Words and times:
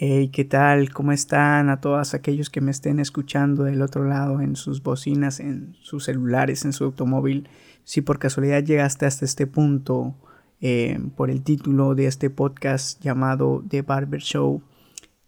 Hey, 0.00 0.28
¿qué 0.28 0.44
tal? 0.44 0.92
¿Cómo 0.92 1.10
están? 1.10 1.70
A 1.70 1.80
todos 1.80 2.14
aquellos 2.14 2.50
que 2.50 2.60
me 2.60 2.70
estén 2.70 3.00
escuchando 3.00 3.64
del 3.64 3.82
otro 3.82 4.04
lado 4.04 4.40
en 4.40 4.54
sus 4.54 4.80
bocinas, 4.80 5.40
en 5.40 5.74
sus 5.80 6.04
celulares, 6.04 6.64
en 6.64 6.72
su 6.72 6.84
automóvil. 6.84 7.48
Si 7.82 8.00
por 8.00 8.20
casualidad 8.20 8.62
llegaste 8.62 9.06
hasta 9.06 9.24
este 9.24 9.48
punto 9.48 10.14
eh, 10.60 11.00
por 11.16 11.30
el 11.32 11.42
título 11.42 11.96
de 11.96 12.06
este 12.06 12.30
podcast 12.30 13.02
llamado 13.02 13.64
The 13.68 13.82
Barber 13.82 14.20
Show, 14.20 14.62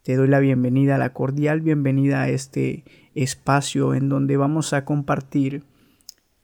te 0.04 0.14
doy 0.14 0.28
la 0.28 0.38
bienvenida, 0.38 0.98
la 0.98 1.12
cordial 1.12 1.62
bienvenida 1.62 2.22
a 2.22 2.28
este 2.28 2.84
espacio 3.16 3.92
en 3.94 4.08
donde 4.08 4.36
vamos 4.36 4.72
a 4.72 4.84
compartir 4.84 5.64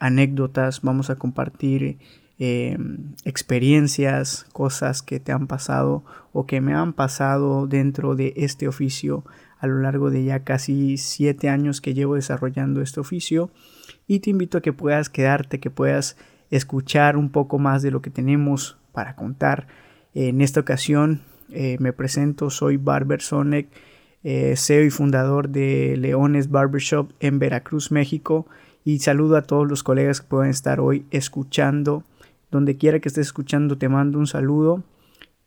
anécdotas, 0.01 0.83
vamos 0.83 1.11
a 1.11 1.15
compartir 1.15 1.99
Em, 2.39 3.14
experiencias, 3.25 4.45
cosas 4.52 5.00
que 5.00 5.21
te 5.21 5.32
han 5.32 5.46
pasado 5.46 6.05
o 6.34 6.45
que 6.45 6.61
me 6.61 6.74
han 6.74 6.92
pasado 6.92 7.66
dentro 7.66 8.15
de 8.15 8.34
este 8.37 8.69
oficio 8.69 9.24
a 9.59 9.66
lo 9.66 9.80
largo 9.80 10.11
de 10.11 10.23
ya 10.23 10.45
casi 10.45 10.98
siete 10.98 11.48
años 11.48 11.80
que 11.80 11.95
llevo 11.95 12.16
desarrollando 12.16 12.83
este 12.83 13.01
oficio 13.01 13.51
y 14.06 14.20
te 14.20 14.28
invito 14.28 14.59
a 14.59 14.61
que 14.61 14.75
puedas 14.75 15.09
quedarte, 15.09 15.61
que 15.61 15.70
puedas 15.70 16.19
escuchar 16.51 17.16
un 17.16 17.30
poco 17.30 17.59
más 17.59 17.80
de 17.80 17.91
lo 17.91 18.02
que 18.02 18.11
tenemos 18.11 18.77
para 18.92 19.16
contar. 19.16 19.66
En 20.12 20.42
esta 20.42 20.61
ocasión 20.61 21.23
eh, 21.48 21.78
me 21.80 21.95
presento, 21.95 22.50
soy 22.50 22.77
Barber 22.77 23.23
Sonic, 23.23 23.69
eh, 24.25 24.56
CEO 24.59 24.84
y 24.84 24.91
fundador 24.91 25.48
de 25.48 25.97
Leones 25.97 26.50
Barbershop 26.50 27.12
en 27.20 27.39
Veracruz, 27.39 27.91
México 27.91 28.47
y 28.84 28.98
saludo 28.98 29.39
a 29.39 29.42
todos 29.42 29.66
los 29.66 29.83
colegas 29.83 30.20
que 30.20 30.27
puedan 30.27 30.50
estar 30.50 30.80
hoy 30.80 31.06
escuchando 31.11 32.05
donde 32.56 32.77
quiera 32.77 32.98
que 33.01 33.09
estés 33.09 33.27
escuchando, 33.27 33.78
te 33.78 33.88
mando 33.88 34.19
un 34.19 34.27
saludo 34.27 34.83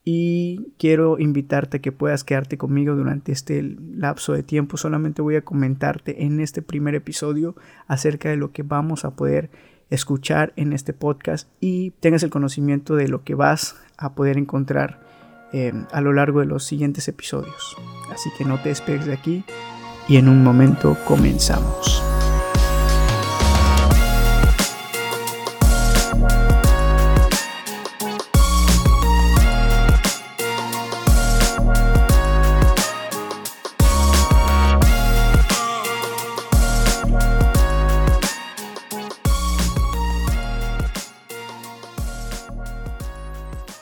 y 0.05 0.73
quiero 0.77 1.19
invitarte 1.19 1.77
a 1.77 1.81
que 1.81 1.91
puedas 1.91 2.23
quedarte 2.23 2.57
conmigo 2.57 2.95
durante 2.95 3.31
este 3.31 3.61
lapso 3.63 4.33
de 4.33 4.43
tiempo. 4.43 4.77
Solamente 4.77 5.21
voy 5.21 5.35
a 5.35 5.41
comentarte 5.41 6.23
en 6.23 6.39
este 6.39 6.61
primer 6.61 6.95
episodio 6.95 7.55
acerca 7.87 8.29
de 8.29 8.37
lo 8.37 8.51
que 8.51 8.63
vamos 8.63 9.05
a 9.05 9.11
poder 9.11 9.49
escuchar 9.89 10.53
en 10.55 10.73
este 10.73 10.93
podcast 10.93 11.49
y 11.59 11.91
tengas 11.99 12.23
el 12.23 12.29
conocimiento 12.29 12.95
de 12.95 13.07
lo 13.07 13.23
que 13.23 13.35
vas 13.35 13.75
a 13.97 14.13
poder 14.13 14.37
encontrar 14.37 14.99
eh, 15.51 15.73
a 15.91 16.01
lo 16.01 16.13
largo 16.13 16.39
de 16.39 16.45
los 16.45 16.63
siguientes 16.63 17.07
episodios. 17.07 17.75
Así 18.11 18.29
que 18.37 18.45
no 18.45 18.61
te 18.61 18.69
despegues 18.69 19.05
de 19.05 19.13
aquí 19.13 19.43
y 20.07 20.17
en 20.17 20.29
un 20.29 20.43
momento 20.43 20.95
comenzamos. 21.07 22.08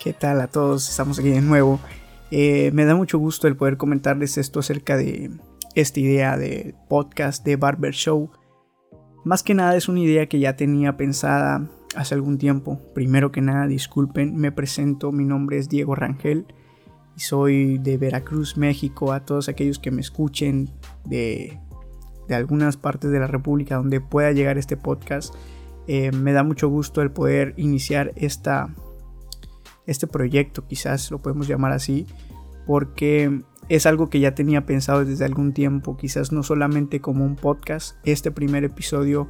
¿Qué 0.08 0.14
tal 0.14 0.40
a 0.40 0.48
todos? 0.48 0.90
Estamos 0.90 1.20
aquí 1.20 1.32
de 1.32 1.42
nuevo. 1.42 1.82
Eh, 2.32 2.72
me 2.72 2.86
da 2.86 2.96
mucho 2.96 3.20
gusto 3.20 3.46
el 3.50 3.58
poder 3.58 3.76
comentarles 3.76 4.38
esto 4.38 4.62
acerca 4.62 4.96
de 4.96 5.32
esta 5.76 6.00
idea 6.00 6.38
de 6.38 6.76
podcast 6.88 7.44
de 7.44 7.58
Barber 7.58 7.94
Show. 7.94 8.32
Más 9.26 9.44
que 9.44 9.54
nada 9.54 9.76
es 9.76 9.90
una 9.90 10.00
idea 10.00 10.30
que 10.30 10.40
ya 10.40 10.56
tenía 10.56 10.96
pensada 10.96 11.70
hace 11.94 12.16
algún 12.16 12.38
tiempo. 12.38 12.80
Primero 12.96 13.34
que 13.34 13.42
nada, 13.42 13.68
disculpen, 13.68 14.38
me 14.38 14.54
presento, 14.54 15.12
mi 15.12 15.26
nombre 15.26 15.58
es 15.58 15.68
Diego 15.68 15.94
Rangel 15.94 16.46
y 17.18 17.20
soy 17.20 17.78
de 17.78 17.98
Veracruz, 17.98 18.56
México. 18.56 19.12
A 19.12 19.26
todos 19.26 19.50
aquellos 19.50 19.78
que 19.78 19.92
me 19.92 20.00
escuchen 20.00 20.70
de, 21.04 21.60
algunas 22.30 22.78
partes 22.78 23.12
de 23.12 23.20
la 23.20 23.28
República 23.28 23.76
donde 23.76 24.00
pueda 24.00 24.32
llegar 24.32 24.58
este 24.58 24.78
podcast, 24.78 25.36
eh, 25.86 26.14
me 26.14 26.32
da 26.32 26.44
mucho 26.44 26.70
gusto 26.70 27.02
el 27.02 27.12
poder 27.12 27.54
iniciar 27.58 28.14
esta 28.16 28.74
este 29.88 30.06
proyecto, 30.06 30.68
quizás 30.68 31.10
lo 31.10 31.20
podemos 31.20 31.48
llamar 31.48 31.72
así, 31.72 32.06
porque 32.68 33.42
es 33.70 33.86
algo 33.86 34.10
que 34.10 34.20
ya 34.20 34.36
tenía 34.36 34.66
pensado 34.66 35.04
desde 35.04 35.26
algún 35.26 35.54
tiempo, 35.54 35.98
quizás 35.98 36.32
no 36.32 36.44
solamente 36.44 37.02
como 37.02 37.26
un 37.26 37.36
podcast, 37.36 37.98
este 38.04 38.32
primer 38.32 38.64
episodio 38.64 39.28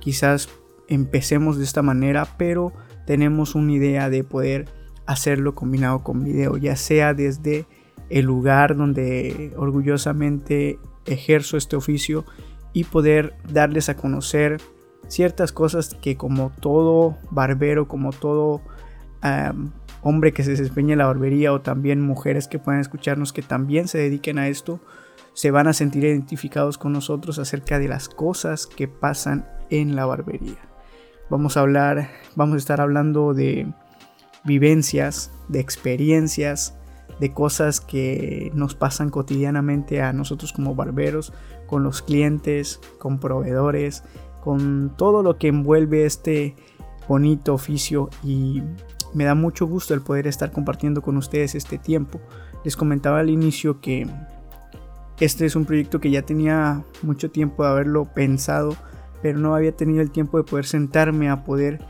quizás 0.00 0.48
empecemos 0.88 1.56
de 1.56 1.64
esta 1.64 1.82
manera, 1.82 2.26
pero 2.36 2.72
tenemos 3.06 3.54
una 3.54 3.72
idea 3.72 4.10
de 4.10 4.24
poder 4.24 4.68
hacerlo 5.06 5.54
combinado 5.54 6.02
con 6.02 6.24
video, 6.24 6.56
ya 6.56 6.76
sea 6.76 7.14
desde 7.14 7.66
el 8.10 8.26
lugar 8.26 8.76
donde 8.76 9.52
orgullosamente 9.56 10.78
ejerzo 11.06 11.56
este 11.56 11.76
oficio 11.76 12.24
y 12.72 12.84
poder 12.84 13.34
darles 13.52 13.88
a 13.88 13.96
conocer 13.96 14.60
ciertas 15.08 15.52
cosas 15.52 15.94
que 15.94 16.16
como 16.16 16.50
todo 16.60 17.18
barbero, 17.30 17.88
como 17.88 18.12
todo 18.12 18.60
hombre 20.02 20.32
que 20.32 20.44
se 20.44 20.50
desempeña 20.50 20.92
en 20.92 20.98
la 20.98 21.06
barbería 21.06 21.52
o 21.52 21.60
también 21.60 22.00
mujeres 22.00 22.48
que 22.48 22.58
puedan 22.58 22.80
escucharnos 22.80 23.32
que 23.32 23.42
también 23.42 23.88
se 23.88 23.98
dediquen 23.98 24.38
a 24.38 24.48
esto, 24.48 24.80
se 25.32 25.50
van 25.50 25.68
a 25.68 25.72
sentir 25.72 26.04
identificados 26.04 26.78
con 26.78 26.92
nosotros 26.92 27.38
acerca 27.38 27.78
de 27.78 27.88
las 27.88 28.08
cosas 28.08 28.66
que 28.66 28.88
pasan 28.88 29.46
en 29.70 29.96
la 29.96 30.06
barbería. 30.06 30.58
Vamos 31.28 31.56
a 31.56 31.60
hablar, 31.60 32.10
vamos 32.34 32.56
a 32.56 32.58
estar 32.58 32.80
hablando 32.80 33.34
de 33.34 33.72
vivencias, 34.44 35.30
de 35.48 35.60
experiencias, 35.60 36.76
de 37.20 37.32
cosas 37.32 37.80
que 37.80 38.50
nos 38.54 38.74
pasan 38.74 39.10
cotidianamente 39.10 40.02
a 40.02 40.12
nosotros 40.12 40.52
como 40.52 40.74
barberos, 40.74 41.32
con 41.66 41.84
los 41.84 42.02
clientes, 42.02 42.80
con 42.98 43.20
proveedores, 43.20 44.02
con 44.42 44.94
todo 44.96 45.22
lo 45.22 45.36
que 45.36 45.48
envuelve 45.48 46.06
este 46.06 46.56
bonito 47.06 47.54
oficio 47.54 48.08
y 48.24 48.62
me 49.14 49.24
da 49.24 49.34
mucho 49.34 49.66
gusto 49.66 49.94
el 49.94 50.02
poder 50.02 50.26
estar 50.26 50.52
compartiendo 50.52 51.02
con 51.02 51.16
ustedes 51.16 51.54
este 51.54 51.78
tiempo. 51.78 52.20
Les 52.64 52.76
comentaba 52.76 53.20
al 53.20 53.30
inicio 53.30 53.80
que 53.80 54.06
este 55.20 55.44
es 55.44 55.56
un 55.56 55.64
proyecto 55.66 56.00
que 56.00 56.10
ya 56.10 56.22
tenía 56.22 56.82
mucho 57.02 57.30
tiempo 57.30 57.62
de 57.62 57.70
haberlo 57.70 58.06
pensado, 58.06 58.76
pero 59.22 59.38
no 59.38 59.54
había 59.54 59.72
tenido 59.72 60.00
el 60.00 60.10
tiempo 60.10 60.38
de 60.38 60.44
poder 60.44 60.64
sentarme 60.64 61.28
a 61.28 61.44
poder 61.44 61.80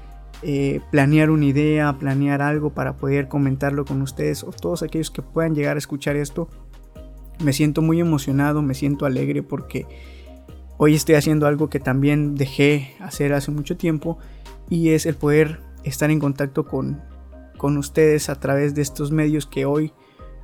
eh, 0.43 0.81
planear 0.91 1.31
una 1.31 1.45
idea, 1.45 1.97
planear 1.99 2.43
algo 2.43 2.71
para 2.71 2.97
poder 2.97 3.29
comentarlo 3.29 3.85
con 3.85 4.03
ustedes 4.03 4.43
o 4.43 4.51
todos 4.51 4.83
aquellos 4.83 5.11
que 5.11 5.23
puedan 5.23 5.55
llegar 5.55 5.77
a 5.77 5.79
escuchar 5.79 6.17
esto. 6.17 6.49
Me 7.45 7.53
siento 7.53 7.83
muy 7.83 8.01
emocionado, 8.01 8.63
me 8.63 8.75
siento 8.75 9.07
alegre 9.07 9.43
porque 9.43 9.87
hoy 10.77 10.95
estoy 10.95 11.15
haciendo 11.15 11.47
algo 11.47 11.69
que 11.69 11.79
también 11.79 12.35
dejé 12.35 12.95
hacer 13.01 13.33
hace 13.33 13.51
mucho 13.51 13.77
tiempo 13.77 14.19
y 14.69 14.91
es 14.91 15.07
el 15.07 15.15
poder 15.15 15.61
estar 15.85 16.11
en 16.11 16.19
contacto 16.21 16.65
con 16.65 17.01
con 17.61 17.77
ustedes 17.77 18.31
a 18.31 18.37
través 18.37 18.75
de 18.75 18.81
estos 18.81 19.13
medios 19.13 19.45
que 19.45 19.67
hoy 19.67 19.93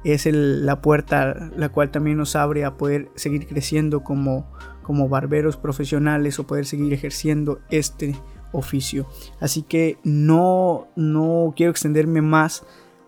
es 0.04 0.26
la 0.30 0.82
puerta 0.82 1.50
la 1.56 1.70
cual 1.70 1.90
también 1.90 2.18
nos 2.18 2.36
abre 2.36 2.66
a 2.66 2.76
poder 2.76 3.08
seguir 3.14 3.46
creciendo 3.46 4.04
como, 4.04 4.52
como 4.82 5.08
barberos 5.08 5.56
profesionales 5.56 6.38
o 6.38 6.46
poder 6.46 6.66
seguir 6.66 6.92
ejerciendo 6.92 7.60
este 7.70 8.14
oficio. 8.52 9.06
Así 9.40 9.62
que 9.62 9.96
no, 10.04 10.88
no 10.94 11.54
quiero 11.56 11.70
extenderme 11.70 12.20
más, 12.20 12.66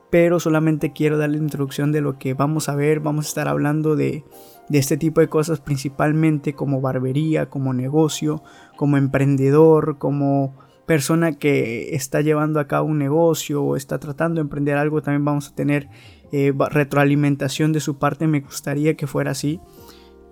pero 0.09 0.41
solamente 0.41 0.95
quiero 0.95 1.19
darle 1.19 1.37
la 1.37 1.45
introducción 1.45 1.93
de 1.93 2.01
lo 2.01 2.19
que 2.19 2.33
vamos 2.33 2.71
a 2.71 2.77
ver. 2.77 3.01
Vamos 3.01 3.27
a 3.27 3.29
estar 3.29 3.47
hablando 3.47 3.95
de, 3.95 4.25
de 4.71 4.79
este 4.79 4.97
tipo 4.97 5.21
de 5.21 5.29
cosas 5.29 5.61
principalmente 5.61 6.55
como 6.55 6.81
barbería, 6.81 7.51
como 7.51 7.75
negocio, 7.75 8.43
como 8.75 8.97
emprendedor, 8.97 9.99
como 9.99 10.55
persona 10.89 11.35
que 11.35 11.95
está 11.95 12.23
llevando 12.23 12.61
a 12.61 12.67
cabo 12.67 12.89
un 12.89 12.99
negocio 12.99 13.63
o 13.63 13.77
está 13.77 14.01
tratando 14.01 14.37
de 14.37 14.45
emprender 14.45 14.79
algo, 14.79 15.03
también 15.03 15.23
vamos 15.23 15.49
a 15.49 15.55
tener 15.55 15.91
eh, 16.33 16.51
retroalimentación 16.71 17.75
de 17.75 17.81
su 17.81 17.99
parte, 17.99 18.27
me 18.27 18.41
gustaría 18.41 18.97
que 18.97 19.07
fuera 19.07 19.33
así. 19.33 19.61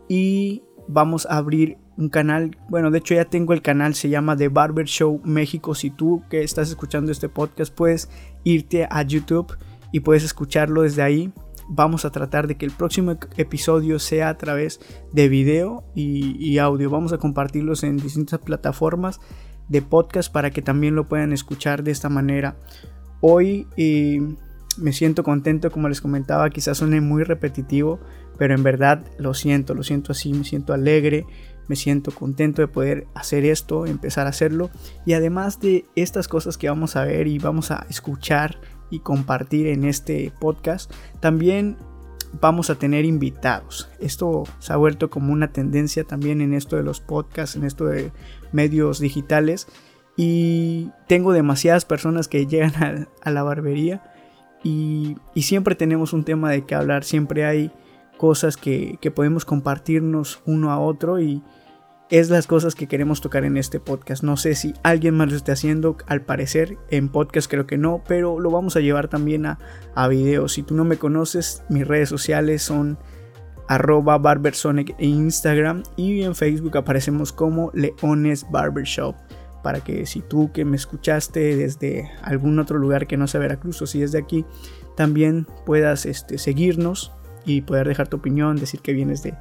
Y 0.09 0.63
vamos 0.89 1.27
a 1.27 1.37
abrir 1.37 1.77
un 1.99 2.09
canal, 2.09 2.57
bueno, 2.71 2.91
de 2.91 2.99
hecho 2.99 3.15
ya 3.15 3.27
tengo 3.27 3.53
el 3.53 3.61
canal, 3.61 3.95
se 3.95 4.09
llama 4.09 4.35
The 4.35 4.49
Barber 4.49 4.87
Show 4.87 5.21
México. 5.25 5.75
Si 5.75 5.91
tú 5.91 6.23
que 6.31 6.43
estás 6.43 6.71
escuchando 6.71 7.13
este 7.13 7.29
podcast 7.29 7.75
puedes 7.75 8.09
irte 8.43 8.89
a 8.91 9.03
YouTube 9.03 9.59
y 9.93 10.01
puedes 10.01 10.25
escucharlo 10.25 10.83
desde 10.83 11.03
ahí. 11.03 11.33
Vamos 11.69 12.05
a 12.07 12.11
tratar 12.11 12.47
de 12.47 12.57
que 12.57 12.65
el 12.65 12.71
próximo 12.71 13.19
episodio 13.37 13.99
sea 13.99 14.31
a 14.31 14.39
través 14.39 14.81
de 15.13 15.29
video 15.29 15.85
y, 15.95 16.37
y 16.39 16.59
audio. 16.59 16.89
Vamos 16.89 17.13
a 17.13 17.19
compartirlos 17.19 17.83
en 17.83 17.99
distintas 17.99 18.39
plataformas 18.39 19.21
de 19.69 19.83
podcast 19.83 20.33
para 20.33 20.51
que 20.51 20.63
también 20.63 20.95
lo 20.95 21.09
puedan 21.09 21.33
escuchar 21.33 21.83
de 21.83 21.91
esta 21.91 22.09
manera. 22.09 22.57
Hoy 23.21 23.67
eh, 23.77 24.21
me 24.79 24.93
siento 24.93 25.23
contento, 25.23 25.71
como 25.71 25.89
les 25.89 26.01
comentaba, 26.01 26.51
quizás 26.51 26.79
suene 26.79 27.01
muy 27.01 27.25
repetitivo, 27.25 27.99
pero 28.39 28.55
en 28.55 28.63
verdad 28.63 29.05
lo 29.19 29.35
siento, 29.35 29.75
lo 29.75 29.83
siento 29.83 30.13
así, 30.13 30.33
me 30.33 30.45
siento 30.45 30.73
alegre, 30.73 31.27
me 31.69 31.77
siento 31.77 32.13
contento 32.13 32.63
de 32.63 32.69
poder 32.69 33.07
hacer 33.15 33.45
esto, 33.45 33.87
empezar 33.87 34.27
a 34.27 34.31
hacerlo. 34.31 34.71
Y 35.05 35.15
además 35.15 35.61
de 35.61 35.87
estas 35.97 36.29
cosas 36.29 36.59
que 36.59 36.69
vamos 36.69 36.97
a 36.97 37.05
ver 37.05 37.27
y 37.27 37.39
vamos 37.39 37.71
a 37.71 37.87
escuchar 37.89 38.61
y 38.91 39.01
compartir 39.01 39.67
en 39.67 39.85
este 39.85 40.33
podcast, 40.39 40.93
también 41.21 41.77
vamos 42.41 42.71
a 42.71 42.77
tener 42.77 43.05
invitados. 43.05 43.89
Esto 44.01 44.45
se 44.59 44.73
ha 44.73 44.77
vuelto 44.77 45.11
como 45.11 45.33
una 45.33 45.53
tendencia 45.53 46.05
también 46.05 46.41
en 46.41 46.55
esto 46.55 46.77
de 46.77 46.83
los 46.83 47.01
podcasts, 47.01 47.57
en 47.57 47.65
esto 47.65 47.87
de 47.87 48.13
medios 48.53 48.99
digitales. 48.99 49.69
Y 50.17 50.91
tengo 51.09 51.33
demasiadas 51.33 51.85
personas 51.85 52.29
que 52.29 52.47
llegan 52.47 53.09
a, 53.23 53.31
la 53.31 53.43
barbería 53.43 54.03
y, 54.63 55.17
siempre 55.37 55.75
tenemos 55.75 56.13
un 56.13 56.25
tema 56.25 56.51
de 56.51 56.65
que 56.65 56.75
hablar, 56.75 57.05
siempre 57.05 57.45
hay 57.45 57.71
cosas 58.17 58.57
que, 58.57 58.99
que 59.01 59.11
podemos 59.11 59.45
compartirnos 59.45 60.41
uno 60.47 60.73
a 60.73 60.81
otro 60.81 61.21
y, 61.21 61.43
es 62.11 62.31
las 62.31 62.47
cosas 62.47 62.75
que 62.75 62.87
queremos 62.87 63.21
tocar 63.21 63.45
en 63.45 63.57
este 63.57 63.81
podcast. 63.81 64.23
No 64.23 64.37
sé 64.37 64.55
si 64.55 64.75
alguien 64.83 65.15
más 65.17 65.31
lo 65.31 65.37
esté 65.37 65.53
haciendo, 65.53 65.97
al 66.07 66.23
parecer 66.23 66.79
en 66.91 67.09
podcast 67.09 67.51
creo 67.51 67.67
que 67.67 67.79
no, 67.79 68.03
pero 68.07 68.39
lo 68.39 68.51
vamos 68.51 68.77
a 68.77 68.81
llevar 68.81 69.09
también 69.09 69.47
a, 69.47 69.59
a 69.95 70.07
videos. 70.09 70.53
Si 70.53 70.63
tú 70.63 70.75
no 70.75 70.85
me 70.85 70.99
conoces, 70.99 71.65
mis 71.69 71.87
redes 71.87 72.09
sociales 72.09 72.63
son 72.63 72.99
arroba 73.69 74.19
barbersonic 74.19 74.95
en 74.99 75.11
Instagram 75.11 75.83
y 75.97 76.23
en 76.23 76.37
Facebook 76.37 76.77
aparecemos 76.77 77.33
como 77.33 77.73
Leones 77.75 78.47
Barbershop. 78.51 79.17
Para 79.65 79.81
que 79.81 80.07
si 80.07 80.21
tú 80.21 80.53
que 80.53 80.65
me 80.65 80.77
escuchaste 80.77 81.57
desde 81.57 82.09
algún 82.23 82.61
otro 82.61 82.79
lugar 82.79 83.09
que 83.09 83.17
no 83.17 83.27
sea 83.27 83.41
Veracruz 83.41 83.83
o 83.83 83.87
si 83.87 84.01
es 84.01 84.13
de 84.13 84.19
aquí, 84.19 84.45
también 84.97 85.49
puedas 85.65 86.07
este, 86.07 86.39
seguirnos 86.39 87.13
y 87.45 87.63
poder 87.63 87.89
dejar 87.89 88.07
tu 88.07 88.19
opinión, 88.19 88.57
decir 88.57 88.81
que 88.81 88.93
vienes 88.93 89.25
de, 89.25 89.35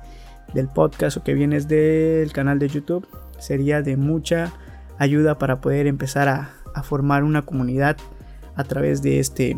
del 0.53 0.67
podcast 0.67 1.17
o 1.17 1.23
que 1.23 1.33
vienes 1.33 1.67
del 1.67 2.31
canal 2.31 2.59
de 2.59 2.69
YouTube 2.69 3.07
sería 3.39 3.81
de 3.81 3.97
mucha 3.97 4.53
ayuda 4.97 5.37
para 5.37 5.61
poder 5.61 5.87
empezar 5.87 6.27
a, 6.27 6.51
formar 6.83 7.23
una 7.23 7.43
comunidad 7.43 7.95
a 8.55 8.65
través 8.65 9.01
de 9.01 9.19
este, 9.19 9.57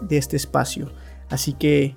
de 0.00 0.16
este 0.16 0.36
espacio. 0.36 0.92
Así 1.28 1.52
que 1.52 1.96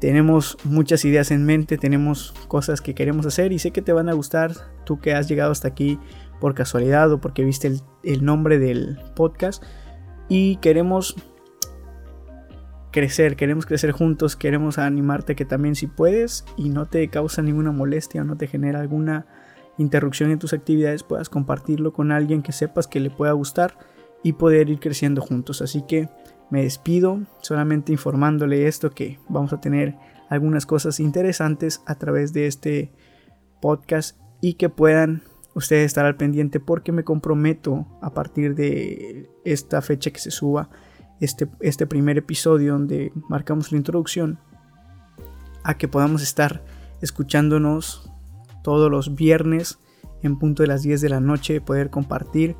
tenemos 0.00 0.58
muchas 0.62 1.04
ideas 1.04 1.32
en 1.32 1.44
mente, 1.44 1.76
tenemos 1.76 2.32
cosas 2.46 2.80
que 2.80 2.94
queremos 2.94 3.26
hacer 3.26 3.52
y 3.52 3.58
sé 3.58 3.72
que 3.72 3.82
te 3.82 3.92
van 3.92 4.08
a 4.08 4.12
gustar. 4.12 4.52
Tú 4.84 5.00
que 5.00 5.12
has 5.12 5.26
llegado 5.26 5.50
hasta 5.50 5.66
aquí 5.66 5.98
por 6.40 6.54
casualidad 6.54 7.10
o 7.10 7.20
porque 7.20 7.42
viste 7.44 7.66
el, 7.66 7.80
el 8.04 8.24
nombre 8.24 8.60
del 8.60 8.96
podcast 9.16 9.64
y 10.28 10.56
queremos 10.56 11.16
crecer, 12.96 13.36
queremos 13.36 13.66
crecer 13.66 13.92
juntos, 13.92 14.36
queremos 14.36 14.78
animarte 14.78 15.36
que 15.36 15.44
también 15.44 15.74
si 15.74 15.86
puedes 15.86 16.46
y 16.56 16.70
no 16.70 16.86
te 16.86 17.06
causa 17.08 17.42
ninguna 17.42 17.70
molestia 17.70 18.22
o 18.22 18.24
no 18.24 18.38
te 18.38 18.46
genera 18.46 18.80
alguna 18.80 19.26
interrupción 19.76 20.30
en 20.30 20.38
tus 20.38 20.54
actividades, 20.54 21.02
puedas 21.02 21.28
compartirlo 21.28 21.92
con 21.92 22.10
alguien 22.10 22.40
que 22.40 22.52
sepas 22.52 22.86
que 22.86 23.00
le 23.00 23.10
pueda 23.10 23.32
gustar 23.32 23.76
y 24.22 24.32
poder 24.32 24.70
ir 24.70 24.80
creciendo 24.80 25.20
juntos. 25.20 25.60
Así 25.60 25.82
que 25.82 26.08
me 26.48 26.62
despido 26.62 27.20
solamente 27.42 27.92
informándole 27.92 28.66
esto 28.66 28.88
que 28.88 29.18
vamos 29.28 29.52
a 29.52 29.60
tener 29.60 29.96
algunas 30.30 30.64
cosas 30.64 30.98
interesantes 30.98 31.82
a 31.84 31.96
través 31.96 32.32
de 32.32 32.46
este 32.46 32.92
podcast 33.60 34.18
y 34.40 34.54
que 34.54 34.70
puedan 34.70 35.20
ustedes 35.54 35.84
estar 35.84 36.06
al 36.06 36.16
pendiente 36.16 36.60
porque 36.60 36.92
me 36.92 37.04
comprometo 37.04 37.86
a 38.00 38.14
partir 38.14 38.54
de 38.54 39.28
esta 39.44 39.82
fecha 39.82 40.10
que 40.10 40.18
se 40.18 40.30
suba 40.30 40.70
este, 41.20 41.48
este 41.60 41.86
primer 41.86 42.18
episodio 42.18 42.72
donde 42.72 43.12
marcamos 43.28 43.72
la 43.72 43.78
introducción 43.78 44.38
a 45.62 45.76
que 45.76 45.88
podamos 45.88 46.22
estar 46.22 46.64
escuchándonos 47.00 48.10
todos 48.62 48.90
los 48.90 49.14
viernes 49.14 49.78
en 50.22 50.38
punto 50.38 50.62
de 50.62 50.68
las 50.68 50.82
10 50.82 51.00
de 51.00 51.08
la 51.08 51.20
noche, 51.20 51.60
poder 51.60 51.90
compartir 51.90 52.56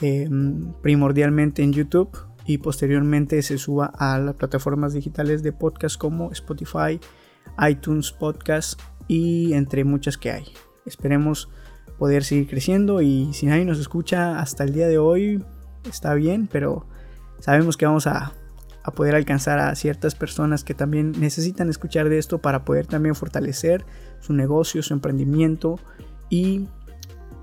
em, 0.00 0.72
primordialmente 0.82 1.62
en 1.62 1.72
YouTube 1.72 2.10
y 2.46 2.58
posteriormente 2.58 3.42
se 3.42 3.58
suba 3.58 3.86
a 3.86 4.18
las 4.18 4.34
plataformas 4.34 4.92
digitales 4.92 5.42
de 5.42 5.52
podcast 5.52 5.96
como 5.96 6.30
Spotify, 6.32 7.00
iTunes 7.68 8.12
Podcast 8.12 8.80
y 9.08 9.52
entre 9.52 9.84
muchas 9.84 10.16
que 10.16 10.30
hay. 10.30 10.44
Esperemos 10.86 11.48
poder 11.98 12.24
seguir 12.24 12.48
creciendo 12.48 13.02
y 13.02 13.32
si 13.34 13.46
nadie 13.46 13.64
nos 13.64 13.78
escucha 13.78 14.40
hasta 14.40 14.64
el 14.64 14.72
día 14.72 14.88
de 14.88 14.98
hoy 14.98 15.44
está 15.88 16.14
bien, 16.14 16.48
pero 16.50 16.86
sabemos 17.40 17.76
que 17.76 17.86
vamos 17.86 18.06
a, 18.06 18.32
poder 18.96 19.14
alcanzar 19.14 19.60
a 19.60 19.72
ciertas 19.76 20.16
personas 20.16 20.64
que 20.64 20.74
también 20.74 21.12
necesitan 21.20 21.70
escuchar 21.70 22.08
de 22.08 22.18
esto 22.18 22.38
para 22.38 22.64
poder 22.64 22.86
también 22.86 23.14
fortalecer 23.14 23.84
su 24.18 24.32
negocio, 24.32 24.82
su 24.82 24.94
emprendimiento 24.94 25.78
y, 26.28 26.66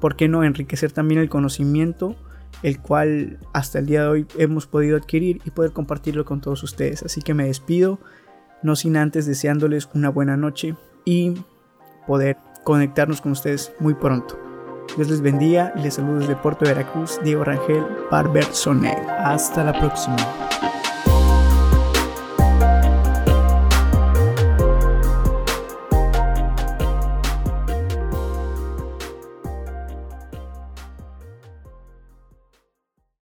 ¿por 0.02 0.18
qué 0.18 0.28
no?, 0.28 0.44
enriquecer 0.44 0.92
también 0.92 1.22
el 1.22 1.30
conocimiento, 1.30 2.18
el 2.64 2.82
cual 2.82 3.40
hasta 3.54 3.80
el 3.80 3.86
día 3.86 4.02
de 4.02 4.08
hoy 4.10 4.28
hemos 4.38 4.68
podido 4.68 4.98
adquirir 4.98 5.40
y 5.46 5.52
poder 5.52 5.72
compartirlo 5.72 6.26
con 6.26 6.42
todos 6.42 6.64
ustedes. 6.64 7.04
Así 7.04 7.22
que 7.22 7.34
me 7.34 7.46
despido, 7.46 8.00
no 8.62 8.76
sin 8.76 8.98
antes 8.98 9.26
deseándoles 9.26 9.88
una 9.94 10.10
buena 10.10 10.36
noche 10.36 10.76
y 11.06 11.34
poder 12.08 12.36
conectarnos 12.66 13.22
con 13.22 13.32
ustedes 13.32 13.72
muy 13.80 13.94
pronto. 13.94 14.47
Dios 14.96 15.10
les 15.10 15.22
bendiga 15.22 15.74
y 15.76 15.82
les 15.82 15.96
saludo 15.96 16.20
desde 16.20 16.36
Puerto 16.36 16.66
Veracruz, 16.66 17.20
Diego 17.24 17.44
Rangel, 17.44 17.86
Barber 18.10 18.46
Sonel. 18.46 18.98
Hasta 19.20 19.64
la 19.64 19.74
próxima. 19.74 20.47